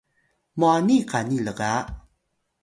mwani 0.59 0.95
qani 1.11 1.37
lga 1.45 1.71